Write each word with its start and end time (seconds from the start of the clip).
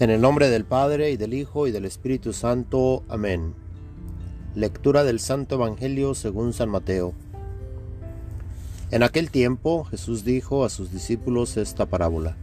En 0.00 0.08
el 0.08 0.22
nombre 0.22 0.48
del 0.48 0.64
Padre 0.64 1.10
y 1.10 1.18
del 1.18 1.34
Hijo 1.34 1.66
y 1.66 1.72
del 1.72 1.84
Espíritu 1.84 2.32
Santo. 2.32 3.02
Amén. 3.06 3.54
Lectura 4.54 5.04
del 5.04 5.20
Santo 5.20 5.56
Evangelio 5.56 6.14
según 6.14 6.54
San 6.54 6.70
Mateo. 6.70 7.12
En 8.90 9.02
aquel 9.02 9.30
tiempo 9.30 9.84
Jesús 9.84 10.24
dijo 10.24 10.64
a 10.64 10.70
sus 10.70 10.90
discípulos 10.90 11.58
esta 11.58 11.84
parábola. 11.84 12.38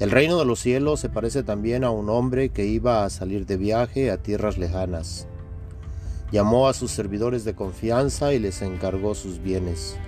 El 0.00 0.10
reino 0.10 0.38
de 0.38 0.46
los 0.46 0.58
cielos 0.58 1.00
se 1.00 1.10
parece 1.10 1.42
también 1.42 1.84
a 1.84 1.90
un 1.90 2.08
hombre 2.08 2.48
que 2.48 2.64
iba 2.64 3.04
a 3.04 3.10
salir 3.10 3.44
de 3.44 3.58
viaje 3.58 4.10
a 4.10 4.16
tierras 4.16 4.56
lejanas. 4.56 5.28
Llamó 6.30 6.66
a 6.66 6.72
sus 6.72 6.92
servidores 6.92 7.44
de 7.44 7.54
confianza 7.54 8.32
y 8.32 8.38
les 8.38 8.62
encargó 8.62 9.14
sus 9.14 9.42
bienes. 9.42 9.98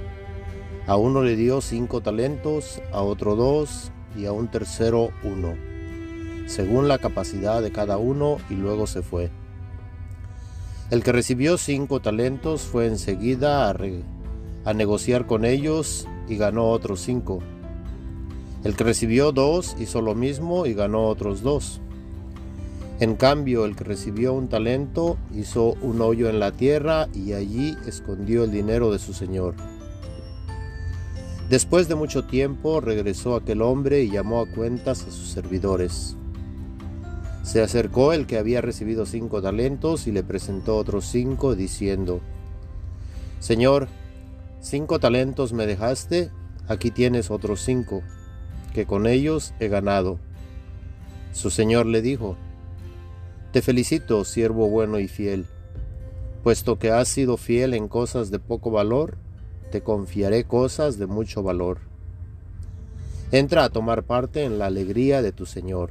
A 0.87 0.97
uno 0.97 1.21
le 1.21 1.37
dio 1.37 1.61
cinco 1.61 2.01
talentos, 2.01 2.81
a 2.95 3.03
otro 3.03 3.37
dos 3.37 3.93
y 4.17 4.25
a 4.25 4.33
un 4.33 4.51
tercero 4.51 5.11
uno 5.23 5.74
según 6.47 6.89
la 6.89 6.99
capacidad 6.99 7.63
de 7.63 7.73
cada 7.73 7.97
uno, 7.99 8.39
y 8.51 8.55
luego 8.55 8.87
se 8.87 9.03
fue. 9.03 9.31
El 10.91 11.03
que 11.03 11.13
recibió 11.13 11.57
cinco 11.59 12.01
talentos 12.01 12.63
fue 12.63 12.87
enseguida 12.87 13.71
a, 13.71 13.77
a 14.65 14.75
negociar 14.75 15.27
con 15.27 15.45
ellos 15.45 16.07
y 16.29 16.37
ganó 16.37 16.71
otros 16.71 17.01
cinco. 17.01 17.41
El 18.65 18.77
que 18.77 18.85
recibió 18.85 19.33
dos 19.33 19.77
hizo 19.79 20.01
lo 20.01 20.15
mismo 20.15 20.67
y 20.67 20.75
ganó 20.75 21.09
otros 21.09 21.43
dos. 21.43 21.81
En 23.01 23.17
cambio, 23.17 23.65
el 23.65 23.75
que 23.75 23.85
recibió 23.85 24.35
un 24.35 24.49
talento 24.49 25.19
hizo 25.35 25.75
un 25.83 26.01
hoyo 26.01 26.29
en 26.29 26.39
la 26.39 26.53
tierra 26.53 27.09
y 27.13 27.33
allí 27.33 27.77
escondió 27.87 28.45
el 28.45 28.53
dinero 28.53 28.93
de 28.93 28.99
su 28.99 29.13
señor. 29.13 29.55
Después 31.51 31.89
de 31.89 31.95
mucho 31.95 32.25
tiempo 32.25 32.81
regresó 32.81 33.35
aquel 33.35 33.63
hombre 33.63 34.03
y 34.03 34.11
llamó 34.11 34.41
a 34.41 34.47
cuentas 34.47 35.03
a 35.03 35.11
sus 35.11 35.29
servidores. 35.29 36.17
Se 37.45 37.61
acercó 37.61 38.15
el 38.15 38.27
que 38.27 38.39
había 38.39 38.63
recibido 38.63 39.05
cinco 39.05 39.43
talentos 39.43 40.07
y 40.07 40.13
le 40.13 40.23
presentó 40.23 40.79
otros 40.79 41.05
cinco, 41.05 41.55
diciendo, 41.55 42.21
Señor, 43.39 43.89
cinco 44.63 44.99
talentos 44.99 45.53
me 45.53 45.67
dejaste, 45.67 46.31
aquí 46.69 46.91
tienes 46.91 47.31
otros 47.31 47.61
cinco, 47.61 48.03
que 48.73 48.87
con 48.87 49.07
ellos 49.07 49.53
he 49.61 49.69
ganado. 49.69 50.19
Su 51.33 51.51
señor 51.51 51.85
le 51.85 52.01
dijo, 52.01 52.39
Te 53.53 53.61
felicito, 53.61 54.25
siervo 54.25 54.71
bueno 54.71 54.99
y 54.99 55.07
fiel, 55.07 55.45
puesto 56.43 56.79
que 56.79 56.93
has 56.93 57.09
sido 57.09 57.37
fiel 57.37 57.75
en 57.75 57.89
cosas 57.89 58.31
de 58.31 58.39
poco 58.39 58.71
valor, 58.71 59.19
te 59.71 59.83
confiaré 59.83 60.45
cosas 60.45 60.99
de 60.99 61.07
mucho 61.07 61.43
valor. 61.43 61.81
Entra 63.33 63.65
a 63.65 63.69
tomar 63.69 64.05
parte 64.05 64.45
en 64.45 64.59
la 64.59 64.67
alegría 64.67 65.21
de 65.21 65.33
tu 65.33 65.45
señor. 65.45 65.91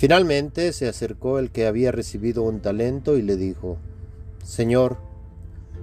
Finalmente 0.00 0.72
se 0.72 0.88
acercó 0.88 1.38
el 1.38 1.50
que 1.50 1.66
había 1.66 1.92
recibido 1.92 2.42
un 2.42 2.60
talento 2.60 3.18
y 3.18 3.22
le 3.22 3.36
dijo, 3.36 3.76
Señor, 4.42 4.96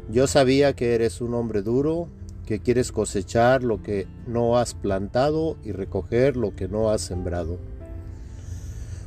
yo 0.09 0.25
sabía 0.25 0.73
que 0.73 0.95
eres 0.95 1.21
un 1.21 1.35
hombre 1.35 1.61
duro, 1.61 2.07
que 2.47 2.57
quieres 2.57 2.91
cosechar 2.91 3.61
lo 3.61 3.83
que 3.83 4.07
no 4.25 4.57
has 4.57 4.73
plantado 4.73 5.55
y 5.63 5.71
recoger 5.71 6.35
lo 6.35 6.55
que 6.55 6.67
no 6.67 6.89
has 6.89 7.01
sembrado. 7.01 7.59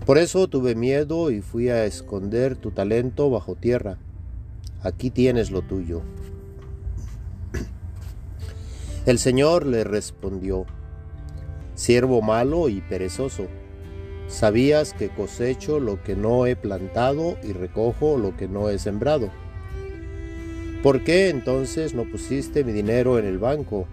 Por 0.07 0.17
eso 0.17 0.47
tuve 0.47 0.77
miedo 0.77 1.33
y 1.33 1.41
fui 1.41 1.71
a 1.71 1.87
esconder 1.87 2.55
tu 2.55 2.71
talento 2.71 3.31
bajo 3.31 3.57
tierra. 3.57 3.99
Aquí 4.85 5.11
tienes 5.11 5.51
lo 5.51 5.63
tuyo. 5.63 6.03
El 9.07 9.19
Señor 9.19 9.67
le 9.67 9.83
respondió, 9.83 10.67
siervo 11.75 12.23
malo 12.23 12.69
y 12.69 12.81
perezoso 12.81 13.49
Sabías 14.31 14.95
que 14.95 15.09
cosecho 15.09 15.81
lo 15.81 16.01
que 16.05 16.15
no 16.15 16.47
he 16.47 16.55
plantado 16.55 17.37
y 17.43 17.53
recojo 17.53 18.17
lo 18.17 18.37
que 18.37 18.47
no 18.47 18.69
he 18.69 18.79
sembrado. 18.79 19.29
¿Por 20.85 21.03
qué 21.03 21.31
entonces 21.31 21.95
no 21.95 22.05
pusiste 22.05 22.63
mi 22.63 22.71
dinero 22.71 23.19
en 23.19 23.27
el 23.27 23.39
banco 23.39 23.89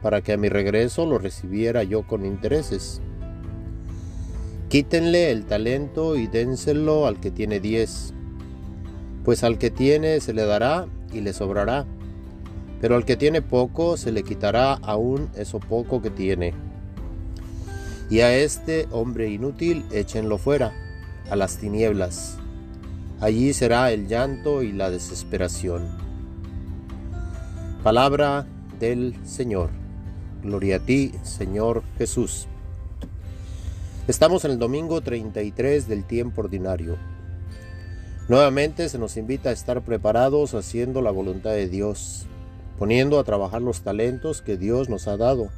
para 0.00 0.22
que 0.22 0.32
a 0.32 0.38
mi 0.38 0.48
regreso 0.48 1.04
lo 1.04 1.18
recibiera 1.18 1.82
yo 1.82 2.06
con 2.06 2.24
intereses? 2.24 3.02
Quítenle 4.70 5.30
el 5.30 5.44
talento 5.44 6.16
y 6.16 6.26
dénselo 6.26 7.06
al 7.06 7.20
que 7.20 7.30
tiene 7.30 7.60
diez, 7.60 8.14
pues 9.26 9.44
al 9.44 9.58
que 9.58 9.70
tiene 9.70 10.20
se 10.20 10.32
le 10.32 10.46
dará 10.46 10.86
y 11.12 11.20
le 11.20 11.34
sobrará, 11.34 11.84
pero 12.80 12.96
al 12.96 13.04
que 13.04 13.18
tiene 13.18 13.42
poco 13.42 13.98
se 13.98 14.10
le 14.10 14.22
quitará 14.22 14.72
aún 14.72 15.28
eso 15.36 15.60
poco 15.60 16.00
que 16.00 16.10
tiene 16.10 16.71
y 18.12 18.20
a 18.20 18.36
este 18.36 18.88
hombre 18.90 19.30
inútil 19.30 19.86
échenlo 19.90 20.36
fuera, 20.36 20.74
a 21.30 21.34
las 21.34 21.56
tinieblas. 21.56 22.36
Allí 23.22 23.54
será 23.54 23.90
el 23.90 24.06
llanto 24.06 24.62
y 24.62 24.70
la 24.70 24.90
desesperación. 24.90 25.88
Palabra 27.82 28.46
del 28.78 29.16
Señor. 29.24 29.70
Gloria 30.42 30.76
a 30.76 30.80
ti, 30.80 31.12
Señor 31.22 31.84
Jesús. 31.96 32.48
Estamos 34.06 34.44
en 34.44 34.50
el 34.50 34.58
domingo 34.58 35.00
33 35.00 35.88
del 35.88 36.04
tiempo 36.04 36.42
ordinario. 36.42 36.98
Nuevamente 38.28 38.90
se 38.90 38.98
nos 38.98 39.16
invita 39.16 39.48
a 39.48 39.52
estar 39.52 39.80
preparados 39.86 40.52
haciendo 40.52 41.00
la 41.00 41.12
voluntad 41.12 41.52
de 41.52 41.66
Dios, 41.66 42.26
poniendo 42.78 43.18
a 43.18 43.24
trabajar 43.24 43.62
los 43.62 43.80
talentos 43.80 44.42
que 44.42 44.58
Dios 44.58 44.90
nos 44.90 45.08
ha 45.08 45.16
dado 45.16 45.48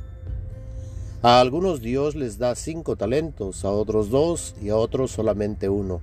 a 1.24 1.40
algunos 1.40 1.80
Dios 1.80 2.16
les 2.16 2.36
da 2.36 2.54
cinco 2.54 2.96
talentos, 2.96 3.64
a 3.64 3.70
otros 3.70 4.10
dos 4.10 4.54
y 4.60 4.68
a 4.68 4.76
otros 4.76 5.10
solamente 5.10 5.70
uno. 5.70 6.02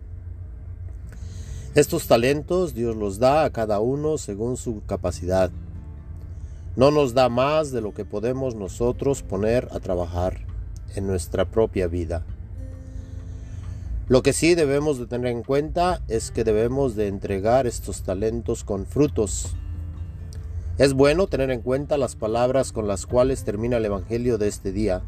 Estos 1.76 2.08
talentos 2.08 2.74
Dios 2.74 2.96
los 2.96 3.20
da 3.20 3.44
a 3.44 3.52
cada 3.52 3.80
uno 3.82 4.18
según 4.18 4.58
su 4.58 4.82
capacidad. 4.88 5.52
No 6.76 6.90
nos 6.90 7.14
da 7.14 7.30
más 7.30 7.72
de 7.72 7.82
lo 7.82 7.94
que 7.94 8.04
podemos 8.04 8.56
nosotros 8.56 9.22
poner 9.22 9.68
a 9.70 9.80
trabajar 9.80 10.40
en 10.96 11.06
nuestra 11.06 11.46
propia 11.46 11.86
vida. 11.86 12.26
Lo 14.08 14.24
que 14.24 14.34
sí 14.34 14.56
debemos 14.56 14.98
de 14.98 15.06
tener 15.06 15.32
en 15.34 15.44
cuenta 15.44 16.02
es 16.08 16.32
que 16.32 16.44
debemos 16.44 16.96
de 16.96 17.08
entregar 17.08 17.68
estos 17.68 18.02
talentos 18.02 18.64
con 18.64 18.88
frutos, 18.88 19.56
es 20.82 20.96
bueno 20.96 21.28
tener 21.28 21.52
en 21.52 21.62
cuenta 21.62 21.96
las 21.96 22.16
palabras 22.16 22.72
con 22.72 22.88
las 22.88 23.06
cuales 23.06 23.44
termina 23.44 23.78
el 23.78 23.86
Evangelio 23.86 24.40
de 24.40 24.48
este 24.48 24.72
día. 24.72 25.04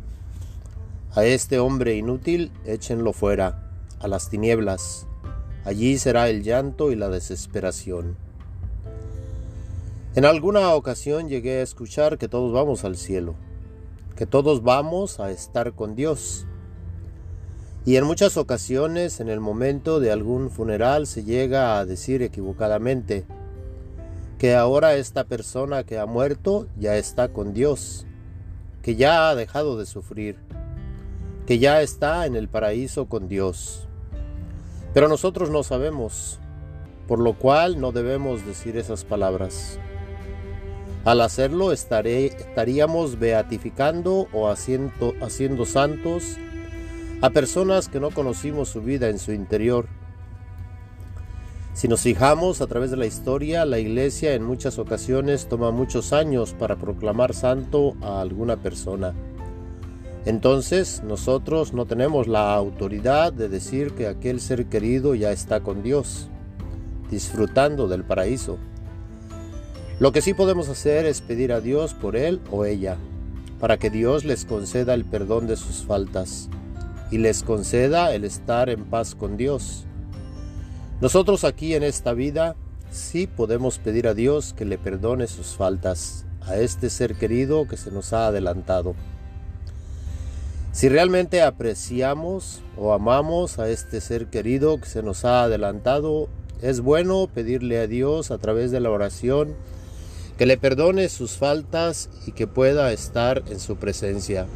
A 1.16 1.26
este 1.26 1.58
hombre 1.58 1.96
inútil 1.96 2.52
échenlo 2.64 3.12
fuera, 3.12 3.72
a 4.00 4.08
las 4.08 4.30
tinieblas. 4.30 5.08
Allí 5.66 5.98
será 5.98 6.30
el 6.30 6.44
llanto 6.44 6.92
y 6.92 6.96
la 6.96 7.10
desesperación. 7.10 8.18
En 10.14 10.26
alguna 10.26 10.76
ocasión 10.76 11.28
llegué 11.28 11.62
a 11.62 11.64
escuchar 11.64 12.20
que 12.20 12.28
todos 12.28 12.54
vamos 12.54 12.84
al 12.84 12.96
cielo, 12.96 13.34
que 14.16 14.28
todos 14.28 14.62
vamos 14.62 15.20
a 15.20 15.32
estar 15.32 15.74
con 15.74 15.96
Dios. 15.96 16.46
Y 17.84 17.96
en 17.96 18.04
muchas 18.04 18.38
ocasiones 18.38 19.20
en 19.20 19.28
el 19.28 19.40
momento 19.40 20.00
de 20.00 20.12
algún 20.12 20.52
funeral 20.52 21.08
se 21.08 21.24
llega 21.24 21.80
a 21.80 21.86
decir 21.86 22.22
equivocadamente, 22.22 23.26
que 24.44 24.56
ahora 24.56 24.96
esta 24.96 25.24
persona 25.24 25.86
que 25.86 25.98
ha 25.98 26.06
muerto 26.06 26.68
ya 26.78 26.98
está 26.98 27.30
con 27.30 27.54
Dios, 27.54 28.06
que 28.82 28.98
ya 28.98 29.30
ha 29.30 29.36
dejado 29.36 29.78
de 29.78 29.86
sufrir, 29.86 30.36
que 31.48 31.60
ya 31.60 31.82
está 31.82 32.26
en 32.26 32.36
el 32.36 32.50
paraíso 32.50 33.06
con 33.06 33.30
Dios. 33.30 33.88
Pero 34.94 35.08
nosotros 35.08 35.50
no 35.50 35.64
sabemos, 35.64 36.42
por 37.08 37.20
lo 37.20 37.40
cual 37.40 37.80
no 37.80 37.94
debemos 37.94 38.46
decir 38.46 38.76
esas 38.76 39.06
palabras. 39.06 39.80
Al 41.06 41.22
hacerlo 41.22 41.72
estaríamos 41.72 43.18
beatificando 43.20 44.28
o 44.34 44.50
haciendo, 44.50 45.14
haciendo 45.22 45.66
santos 45.66 46.36
a 47.22 47.30
personas 47.30 47.88
que 47.88 48.02
no 48.02 48.12
conocimos 48.12 48.68
su 48.68 48.82
vida 48.82 49.08
en 49.08 49.20
su 49.20 49.32
interior 49.32 49.88
si 51.74 51.88
nos 51.88 52.02
fijamos 52.02 52.62
a 52.62 52.68
través 52.68 52.92
de 52.92 52.98
la 52.98 53.08
historia, 53.08 53.66
la 53.66 53.80
iglesia 53.80 54.36
en 54.36 54.44
muchas 54.44 54.78
ocasiones 54.78 55.48
toma 55.48 55.72
muchos 55.72 56.14
años 56.14 56.54
para 56.54 56.76
proclamar 56.76 57.34
santo 57.34 57.96
a 58.02 58.22
alguna 58.22 58.58
persona. 58.58 59.14
entonces 60.26 61.02
nosotros 61.04 61.74
no 61.74 61.86
tenemos 61.86 62.28
la 62.28 62.54
autoridad 62.54 63.34
de 63.34 63.50
decir 63.50 63.94
que 63.94 64.08
aquel 64.08 64.40
ser 64.40 64.68
querido 64.68 65.16
ya 65.16 65.32
está 65.32 65.62
con 65.62 65.82
Dios, 65.82 66.30
disfrutando 67.10 67.88
del 67.88 68.04
paraíso. 68.04 68.58
Lo 70.00 70.12
que 70.12 70.22
sí 70.22 70.34
podemos 70.34 70.70
hacer 70.70 71.06
es 71.06 71.22
pedir 71.22 71.52
a 71.52 71.60
Dios 71.60 71.94
por 71.96 72.16
él 72.16 72.40
o 72.52 72.66
ella, 72.66 72.98
para 73.60 73.78
que 73.78 73.90
Dios 73.90 74.26
les 74.26 74.46
conceda 74.46 74.94
el 74.94 75.06
perdón 75.06 75.48
de 75.48 75.56
sus 75.56 75.84
faltas 75.84 76.50
y 77.10 77.18
les 77.18 77.42
conceda 77.42 78.14
el 78.14 78.26
estar 78.26 78.70
en 78.70 78.86
paz 78.86 79.16
con 79.16 79.38
Dios. 79.38 79.88
Nosotros 81.04 81.44
aquí 81.44 81.76
en 81.76 81.84
esta 81.84 82.14
vida 82.14 82.56
sí 82.90 83.28
podemos 83.28 83.78
pedir 83.78 84.08
a 84.08 84.14
Dios 84.14 84.54
que 84.54 84.64
le 84.64 84.78
perdone 84.78 85.28
sus 85.28 85.48
faltas 85.48 86.24
a 86.40 86.56
este 86.56 86.90
ser 86.90 87.16
querido 87.16 87.68
que 87.68 87.76
se 87.76 87.92
nos 87.92 88.14
ha 88.14 88.28
adelantado. 88.28 88.96
Si 90.72 90.88
realmente 90.88 91.42
apreciamos 91.42 92.62
o 92.78 92.94
amamos 92.94 93.60
a 93.60 93.68
este 93.68 94.00
ser 94.00 94.28
querido 94.28 94.80
que 94.80 94.86
se 94.86 95.04
nos 95.04 95.26
ha 95.26 95.44
adelantado, 95.44 96.30
es 96.62 96.80
bueno 96.80 97.28
pedirle 97.28 97.80
a 97.80 97.88
Dios 97.88 98.32
a 98.32 98.38
través 98.38 98.72
de 98.72 98.80
la 98.80 98.90
oración 98.90 99.56
que 100.38 100.46
le 100.46 100.56
perdone 100.56 101.10
sus 101.10 101.32
faltas 101.32 102.10
y 102.26 102.32
que 102.32 102.48
pueda 102.48 102.94
estar 102.94 103.44
en 103.50 103.60
su 103.60 103.76
presencia. 103.76 104.48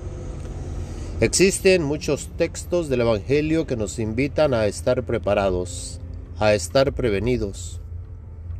Existen 1.19 1.83
muchos 1.83 2.29
textos 2.37 2.87
del 2.87 3.01
Evangelio 3.01 3.67
que 3.67 3.75
nos 3.75 3.99
invitan 3.99 4.53
a 4.53 4.65
estar 4.67 5.03
preparados, 5.03 5.99
a 6.39 6.53
estar 6.53 6.93
prevenidos, 6.93 7.81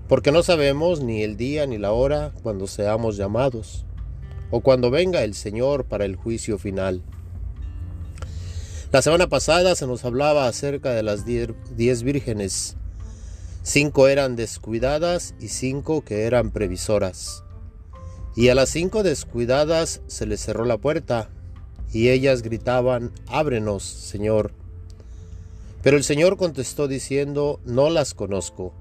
porque 0.08 0.32
no 0.32 0.44
sabemos 0.44 1.02
ni 1.02 1.24
el 1.24 1.38
día 1.38 1.68
ni 1.68 1.78
la 1.78 1.92
hora 1.92 2.34
cuando 2.44 2.68
seamos 2.68 3.18
llamados, 3.18 3.86
o 4.52 4.62
cuando 4.62 4.90
venga 4.90 5.24
el 5.24 5.34
Señor 5.34 5.86
para 5.86 6.06
el 6.06 6.16
juicio 6.16 6.58
final. 6.58 7.04
La 8.92 9.02
semana 9.02 9.28
pasada 9.28 9.76
se 9.76 9.86
nos 9.86 10.06
hablaba 10.06 10.48
acerca 10.48 10.92
de 10.92 11.04
las 11.04 11.26
diez 11.26 12.04
vírgenes. 12.04 12.78
Cinco 13.62 14.08
eran 14.08 14.38
descuidadas 14.38 15.36
y 15.42 15.50
cinco 15.50 16.06
que 16.06 16.24
eran 16.24 16.52
previsoras. 16.52 17.44
Y 18.38 18.48
a 18.48 18.56
las 18.56 18.70
cinco 18.70 19.04
descuidadas 19.04 20.02
se 20.08 20.26
les 20.26 20.40
cerró 20.40 20.64
la 20.64 20.78
puerta, 20.78 21.30
y 21.92 22.10
ellas 22.10 22.44
gritaban, 22.44 23.12
Ábrenos, 23.28 23.84
Señor. 23.84 24.54
Pero 25.88 25.96
el 25.96 26.04
Señor 26.04 26.36
contestó 26.36 26.90
diciendo, 26.90 27.62
No 27.64 27.90
las 27.90 28.14
conozco. 28.14 28.74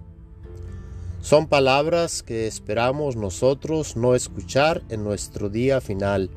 Son 1.20 1.46
palabras 1.46 2.24
que 2.24 2.48
esperamos 2.48 3.14
nosotros 3.14 3.94
no 3.94 4.16
escuchar 4.16 4.82
en 4.88 5.04
nuestro 5.04 5.48
día 5.48 5.80
final. 5.80 6.30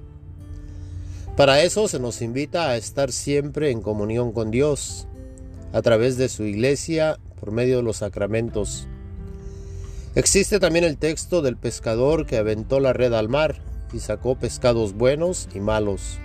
Para 1.36 1.64
eso 1.64 1.88
se 1.88 2.00
nos 2.00 2.22
invita 2.22 2.70
a 2.70 2.78
estar 2.78 3.12
siempre 3.12 3.72
en 3.72 3.82
comunión 3.82 4.32
con 4.32 4.52
Dios, 4.52 5.08
a 5.74 5.82
través 5.82 6.18
de 6.18 6.30
su 6.30 6.44
iglesia, 6.44 7.18
por 7.40 7.52
medio 7.52 7.78
de 7.78 7.84
los 7.84 7.98
sacramentos. 7.98 8.88
Existe 10.14 10.60
también 10.60 10.86
el 10.86 11.00
texto 11.00 11.42
del 11.42 11.58
pescador 11.58 12.28
que 12.28 12.38
aventó 12.38 12.80
la 12.80 12.94
red 12.94 13.14
al 13.14 13.28
mar 13.28 13.56
y 13.92 14.02
sacó 14.02 14.36
pescados 14.36 14.94
buenos 14.94 15.50
y 15.52 15.62
malos. 15.62 16.20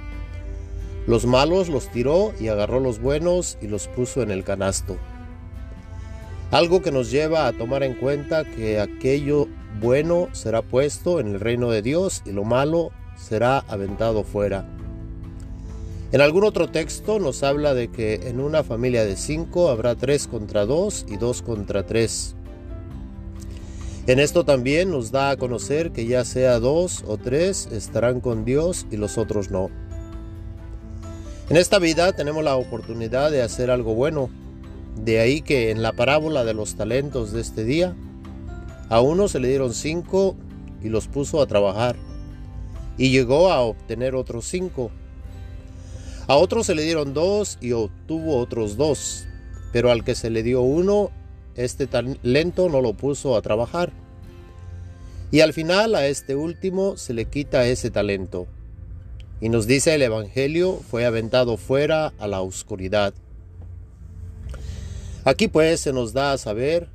Los 1.07 1.27
malos 1.27 1.69
los 1.69 1.89
tiró 1.89 2.33
y 2.41 2.49
agarró 2.49 2.81
los 2.81 2.99
buenos 2.99 3.59
y 3.61 3.67
los 3.67 3.89
puso 3.89 4.23
en 4.23 4.31
el 4.31 4.43
canasto. 4.43 4.97
Algo 6.51 6.83
que 6.83 6.93
nos 6.93 7.11
lleva 7.11 7.47
a 7.47 7.53
tomar 7.53 7.83
en 7.83 7.95
cuenta 7.95 8.45
que 8.45 8.81
aquello 8.81 9.49
bueno 9.81 10.29
será 10.33 10.63
puesto 10.63 11.21
en 11.21 11.29
el 11.29 11.41
reino 11.41 11.71
de 11.71 11.83
Dios 11.83 12.23
y 12.25 12.33
lo 12.33 12.45
malo 12.45 12.91
será 13.17 13.59
aventado 13.69 14.25
fuera. 14.25 14.67
En 16.13 16.21
algún 16.21 16.45
otro 16.45 16.69
texto 16.69 17.19
nos 17.19 17.43
habla 17.43 17.75
de 17.75 17.89
que 17.89 18.29
en 18.29 18.41
una 18.41 18.63
familia 18.63 19.05
de 19.05 19.17
cinco 19.17 19.69
habrá 19.69 19.97
tres 19.97 20.29
contra 20.29 20.65
dos 20.65 21.05
y 21.09 21.17
dos 21.17 21.43
contra 21.43 21.85
tres. 21.85 22.37
En 24.07 24.21
esto 24.21 24.45
también 24.45 24.91
nos 24.91 25.11
da 25.11 25.31
a 25.31 25.37
conocer 25.37 25.91
que 25.91 26.07
ya 26.07 26.25
sea 26.25 26.61
dos 26.61 27.03
o 27.07 27.17
tres 27.17 27.69
estarán 27.73 28.21
con 28.21 28.45
Dios 28.45 28.87
y 28.91 28.97
los 28.97 29.19
otros 29.19 29.51
no. 29.51 29.71
En 31.51 31.59
esta 31.59 31.79
vida 31.79 32.11
tenemos 32.13 32.43
la 32.43 32.57
oportunidad 32.57 33.31
de 33.31 33.43
hacer 33.43 33.71
algo 33.71 33.95
bueno. 33.95 34.31
De 34.97 35.21
ahí 35.21 35.43
que 35.43 35.71
en 35.71 35.83
la 35.83 35.93
parábola 35.93 36.43
de 36.43 36.55
los 36.55 36.75
talentos 36.75 37.33
de 37.33 37.43
este 37.43 37.65
día, 37.65 37.95
a 38.89 39.01
uno 39.03 39.29
se 39.29 39.41
le 39.41 39.49
dieron 39.49 39.75
cinco 39.75 40.37
y 40.83 40.89
los 40.89 41.07
puso 41.07 41.43
a 41.43 41.47
trabajar, 41.47 41.97
y 42.97 43.11
llegó 43.11 43.53
a 43.53 43.61
obtener 43.61 44.15
otros 44.15 44.47
cinco. 44.47 44.91
A 46.29 46.37
otro 46.37 46.65
se 46.65 46.75
le 46.75 46.83
dieron 46.83 47.13
dos 47.13 47.59
y 47.61 47.73
obtuvo 47.73 48.39
otros 48.39 48.79
dos, 48.79 49.27
pero 49.71 49.91
al 49.91 50.03
que 50.03 50.15
se 50.15 50.31
le 50.31 50.43
dio 50.43 50.63
uno, 50.63 51.11
este 51.57 51.87
talento 51.87 52.71
no 52.71 52.81
lo 52.81 52.95
puso 52.95 53.37
a 53.37 53.43
trabajar. 53.43 53.93
Y 55.31 55.41
al 55.41 55.53
final 55.53 55.95
a 55.95 56.07
este 56.07 56.37
último 56.37 56.97
se 56.97 57.13
le 57.13 57.27
quita 57.27 57.67
ese 57.67 57.91
talento. 57.91 58.47
Y 59.41 59.49
nos 59.49 59.67
dice 59.67 59.95
el 59.95 60.03
Evangelio, 60.03 60.81
fue 60.91 61.05
aventado 61.05 61.57
fuera 61.57 62.13
a 62.19 62.27
la 62.27 62.41
oscuridad. 62.41 63.15
Aquí 65.25 65.49
pues 65.49 65.81
se 65.81 65.93
nos 65.93 66.13
da 66.13 66.33
a 66.33 66.39
saber 66.39 66.89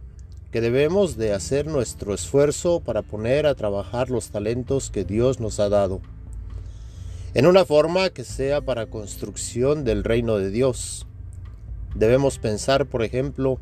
que 0.51 0.62
debemos 0.62 1.18
de 1.18 1.33
hacer 1.33 1.68
nuestro 1.68 2.13
esfuerzo 2.13 2.80
para 2.80 3.01
poner 3.01 3.45
a 3.45 3.56
trabajar 3.56 4.09
los 4.09 4.30
talentos 4.30 4.89
que 4.89 5.03
Dios 5.03 5.39
nos 5.39 5.59
ha 5.59 5.69
dado 5.69 6.01
en 7.33 7.45
una 7.45 7.65
forma 7.65 8.09
que 8.09 8.24
sea 8.24 8.62
para 8.62 8.88
construcción 8.88 9.83
del 9.83 10.03
reino 10.03 10.38
de 10.38 10.50
Dios. 10.50 11.06
Debemos 11.95 12.39
pensar, 12.39 12.88
por 12.88 13.03
ejemplo, 13.03 13.59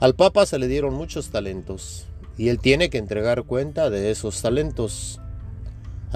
al 0.00 0.14
Papa 0.14 0.46
se 0.46 0.58
le 0.58 0.68
dieron 0.68 0.94
muchos 0.94 1.30
talentos 1.30 2.06
y 2.36 2.48
él 2.48 2.58
tiene 2.58 2.90
que 2.90 2.98
entregar 2.98 3.44
cuenta 3.44 3.88
de 3.88 4.10
esos 4.10 4.42
talentos. 4.42 5.20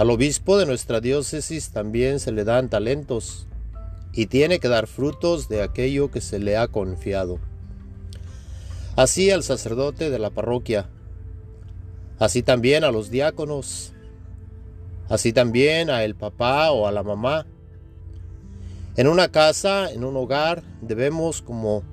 Al 0.00 0.08
obispo 0.08 0.56
de 0.56 0.64
nuestra 0.64 1.02
diócesis 1.02 1.72
también 1.72 2.20
se 2.20 2.32
le 2.32 2.44
dan 2.44 2.70
talentos 2.70 3.46
y 4.14 4.28
tiene 4.28 4.58
que 4.58 4.68
dar 4.68 4.86
frutos 4.86 5.50
de 5.50 5.60
aquello 5.60 6.10
que 6.10 6.22
se 6.22 6.38
le 6.38 6.56
ha 6.56 6.68
confiado. 6.68 7.38
Así 8.96 9.30
al 9.30 9.42
sacerdote 9.42 10.08
de 10.08 10.18
la 10.18 10.30
parroquia, 10.30 10.88
así 12.18 12.42
también 12.42 12.82
a 12.82 12.90
los 12.90 13.10
diáconos, 13.10 13.92
así 15.10 15.34
también 15.34 15.90
a 15.90 16.02
el 16.02 16.14
papá 16.14 16.70
o 16.70 16.86
a 16.86 16.92
la 16.92 17.02
mamá. 17.02 17.44
En 18.96 19.06
una 19.06 19.28
casa, 19.28 19.92
en 19.92 20.04
un 20.04 20.16
hogar, 20.16 20.62
debemos 20.80 21.42
como 21.42 21.84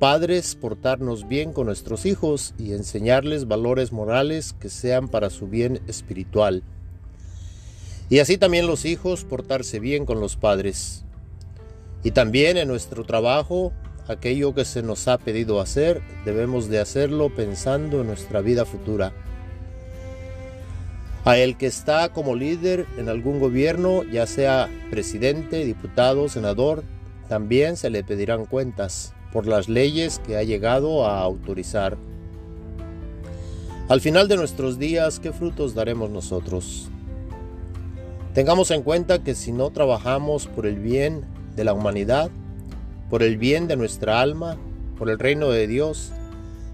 padres 0.00 0.56
portarnos 0.56 1.28
bien 1.28 1.52
con 1.52 1.66
nuestros 1.66 2.06
hijos 2.06 2.54
y 2.58 2.72
enseñarles 2.72 3.46
valores 3.46 3.92
morales 3.92 4.52
que 4.52 4.68
sean 4.68 5.06
para 5.06 5.30
su 5.30 5.46
bien 5.46 5.80
espiritual. 5.86 6.64
Y 8.12 8.18
así 8.18 8.36
también 8.36 8.66
los 8.66 8.84
hijos 8.84 9.24
portarse 9.24 9.80
bien 9.80 10.04
con 10.04 10.20
los 10.20 10.36
padres. 10.36 11.02
Y 12.04 12.10
también 12.10 12.58
en 12.58 12.68
nuestro 12.68 13.04
trabajo, 13.04 13.72
aquello 14.06 14.54
que 14.54 14.66
se 14.66 14.82
nos 14.82 15.08
ha 15.08 15.16
pedido 15.16 15.62
hacer, 15.62 16.02
debemos 16.26 16.68
de 16.68 16.78
hacerlo 16.78 17.34
pensando 17.34 18.02
en 18.02 18.08
nuestra 18.08 18.42
vida 18.42 18.66
futura. 18.66 19.14
A 21.24 21.38
el 21.38 21.56
que 21.56 21.64
está 21.64 22.10
como 22.10 22.36
líder 22.36 22.84
en 22.98 23.08
algún 23.08 23.40
gobierno, 23.40 24.02
ya 24.02 24.26
sea 24.26 24.68
presidente, 24.90 25.64
diputado, 25.64 26.28
senador, 26.28 26.84
también 27.30 27.78
se 27.78 27.88
le 27.88 28.04
pedirán 28.04 28.44
cuentas 28.44 29.14
por 29.32 29.46
las 29.46 29.70
leyes 29.70 30.18
que 30.18 30.36
ha 30.36 30.42
llegado 30.42 31.06
a 31.06 31.22
autorizar. 31.22 31.96
Al 33.88 34.02
final 34.02 34.28
de 34.28 34.36
nuestros 34.36 34.78
días, 34.78 35.18
¿qué 35.18 35.32
frutos 35.32 35.74
daremos 35.74 36.10
nosotros? 36.10 36.90
Tengamos 38.34 38.70
en 38.70 38.82
cuenta 38.82 39.22
que 39.22 39.34
si 39.34 39.52
no 39.52 39.70
trabajamos 39.70 40.46
por 40.46 40.66
el 40.66 40.76
bien 40.78 41.22
de 41.54 41.64
la 41.64 41.74
humanidad, 41.74 42.30
por 43.10 43.22
el 43.22 43.36
bien 43.36 43.68
de 43.68 43.76
nuestra 43.76 44.22
alma, 44.22 44.56
por 44.98 45.10
el 45.10 45.18
reino 45.18 45.50
de 45.50 45.66
Dios, 45.66 46.12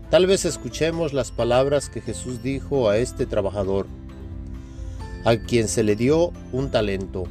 tal 0.08 0.26
vez 0.26 0.44
escuchemos 0.44 1.12
las 1.12 1.32
palabras 1.32 1.88
que 1.88 2.00
Jesús 2.00 2.44
dijo 2.44 2.88
a 2.88 2.98
este 2.98 3.26
trabajador 3.26 3.86
a 5.24 5.36
quien 5.36 5.66
se 5.66 5.82
le 5.82 5.96
dio 5.96 6.32
un 6.52 6.70
talento. 6.70 7.24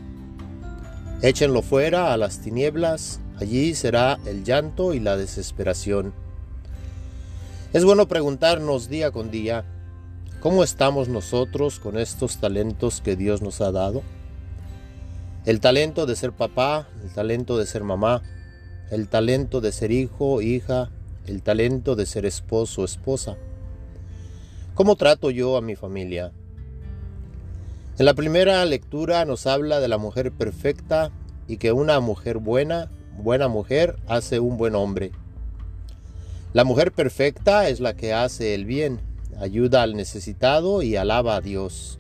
Échenlo 1.22 1.62
fuera 1.62 2.12
a 2.12 2.18
las 2.18 2.42
tinieblas, 2.42 3.22
allí 3.40 3.76
será 3.76 4.20
el 4.26 4.44
llanto 4.44 4.94
y 4.94 5.00
la 5.00 5.16
desesperación. 5.16 6.14
Es 7.72 7.86
bueno 7.86 8.10
preguntarnos 8.10 8.90
día 8.90 9.12
con 9.12 9.32
día, 9.32 9.64
¿cómo 10.40 10.64
estamos 10.64 11.10
nosotros 11.10 11.80
con 11.80 11.98
estos 11.98 12.38
talentos 12.38 13.02
que 13.02 13.16
Dios 13.16 13.42
nos 13.42 13.62
ha 13.62 13.72
dado? 13.72 14.04
El 15.46 15.60
talento 15.60 16.06
de 16.06 16.16
ser 16.16 16.32
papá, 16.32 16.88
el 17.04 17.12
talento 17.12 17.58
de 17.58 17.66
ser 17.66 17.84
mamá, 17.84 18.22
el 18.92 19.08
talento 19.08 19.62
de 19.62 19.72
ser 19.72 19.92
hijo, 19.92 20.42
hija, 20.42 20.90
el 21.26 21.42
talento 21.42 21.96
de 21.96 22.06
ser 22.06 22.26
esposo, 22.26 22.84
esposa. 22.84 23.38
¿Cómo 24.76 24.96
trato 24.96 25.32
yo 25.32 25.58
a 25.58 25.62
mi 25.62 25.76
familia? 25.76 26.32
En 27.98 28.06
la 28.06 28.14
primera 28.14 28.64
lectura 28.66 29.26
nos 29.26 29.48
habla 29.48 29.80
de 29.80 29.88
la 29.88 29.98
mujer 29.98 30.32
perfecta 30.32 31.12
y 31.48 31.58
que 31.58 31.72
una 31.72 32.00
mujer 32.00 32.38
buena, 32.38 32.92
buena 33.18 33.48
mujer, 33.48 33.96
hace 34.08 34.40
un 34.40 34.58
buen 34.58 34.76
hombre. 34.76 35.12
La 36.54 36.64
mujer 36.64 36.92
perfecta 36.92 37.70
es 37.70 37.80
la 37.80 37.96
que 37.96 38.14
hace 38.14 38.54
el 38.54 38.66
bien, 38.66 39.00
ayuda 39.40 39.84
al 39.84 39.96
necesitado 39.96 40.82
y 40.82 40.96
alaba 40.96 41.36
a 41.36 41.42
Dios. 41.42 42.00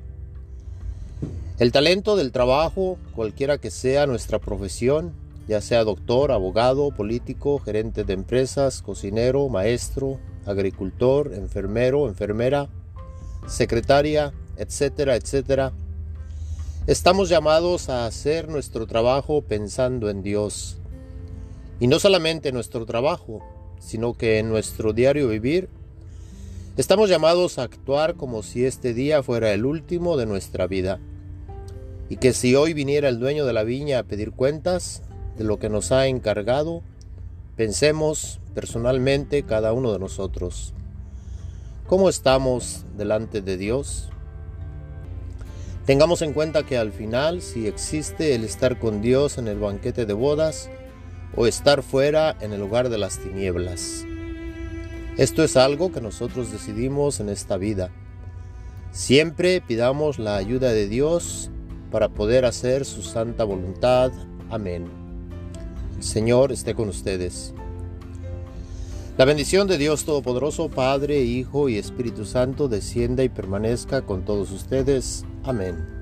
El 1.59 1.71
talento 1.71 2.15
del 2.15 2.31
trabajo, 2.31 2.97
cualquiera 3.15 3.57
que 3.57 3.71
sea 3.71 4.05
nuestra 4.05 4.39
profesión, 4.39 5.13
ya 5.47 5.61
sea 5.61 5.83
doctor, 5.83 6.31
abogado, 6.31 6.91
político, 6.91 7.59
gerente 7.59 8.03
de 8.03 8.13
empresas, 8.13 8.81
cocinero, 8.81 9.49
maestro, 9.49 10.19
agricultor, 10.45 11.33
enfermero, 11.33 12.07
enfermera, 12.07 12.69
secretaria, 13.47 14.33
etcétera, 14.57 15.15
etcétera, 15.15 15.71
estamos 16.85 17.29
llamados 17.29 17.89
a 17.89 18.05
hacer 18.05 18.49
nuestro 18.49 18.85
trabajo 18.87 19.41
pensando 19.41 20.09
en 20.09 20.21
Dios. 20.21 20.77
Y 21.79 21.87
no 21.87 21.99
solamente 21.99 22.51
nuestro 22.51 22.85
trabajo, 22.85 23.41
sino 23.79 24.13
que 24.13 24.39
en 24.39 24.49
nuestro 24.49 24.93
diario 24.93 25.29
vivir 25.29 25.69
estamos 26.77 27.09
llamados 27.09 27.57
a 27.57 27.63
actuar 27.63 28.15
como 28.15 28.43
si 28.43 28.65
este 28.65 28.93
día 28.93 29.23
fuera 29.23 29.51
el 29.51 29.65
último 29.65 30.15
de 30.15 30.27
nuestra 30.27 30.67
vida. 30.67 30.99
Y 32.07 32.17
que 32.17 32.33
si 32.33 32.55
hoy 32.55 32.73
viniera 32.73 33.09
el 33.09 33.19
dueño 33.19 33.45
de 33.45 33.53
la 33.53 33.63
viña 33.63 33.99
a 33.99 34.03
pedir 34.03 34.31
cuentas 34.31 35.01
de 35.37 35.43
lo 35.43 35.59
que 35.59 35.69
nos 35.69 35.91
ha 35.91 36.07
encargado, 36.07 36.83
pensemos 37.55 38.39
personalmente 38.53 39.43
cada 39.43 39.73
uno 39.73 39.91
de 39.91 39.99
nosotros. 39.99 40.73
¿Cómo 41.87 42.09
estamos 42.09 42.85
delante 42.95 43.41
de 43.41 43.57
Dios? 43.57 44.09
Tengamos 45.85 46.21
en 46.21 46.33
cuenta 46.33 46.63
que 46.63 46.77
al 46.77 46.91
final, 46.91 47.41
si 47.41 47.65
existe 47.65 48.35
el 48.35 48.43
estar 48.43 48.77
con 48.77 49.01
Dios 49.01 49.37
en 49.37 49.47
el 49.47 49.57
banquete 49.57 50.05
de 50.05 50.13
bodas, 50.13 50.69
o 51.35 51.47
estar 51.47 51.83
fuera 51.83 52.35
en 52.41 52.53
el 52.53 52.59
lugar 52.59 52.89
de 52.89 52.97
las 52.97 53.19
tinieblas. 53.19 54.05
Esto 55.17 55.43
es 55.43 55.57
algo 55.57 55.91
que 55.91 55.99
nosotros 55.99 56.51
decidimos 56.51 57.19
en 57.19 57.29
esta 57.29 57.57
vida. 57.57 57.89
Siempre 58.91 59.61
pidamos 59.61 60.19
la 60.19 60.35
ayuda 60.37 60.71
de 60.71 60.87
Dios 60.87 61.49
para 61.91 62.09
poder 62.09 62.45
hacer 62.45 62.85
su 62.85 63.01
santa 63.01 63.43
voluntad. 63.43 64.11
Amén. 64.51 64.85
El 65.95 66.03
Señor 66.03 66.51
esté 66.51 66.75
con 66.75 66.89
ustedes. 66.89 67.55
La 69.17 69.25
bendición 69.25 69.67
de 69.67 69.79
Dios 69.79 70.05
Todopoderoso, 70.05 70.69
Padre, 70.69 71.21
Hijo 71.21 71.67
y 71.67 71.79
Espíritu 71.79 72.23
Santo, 72.23 72.67
descienda 72.67 73.23
y 73.23 73.29
permanezca 73.29 74.03
con 74.03 74.23
todos 74.23 74.51
ustedes. 74.51 75.25
Amén. 75.43 75.96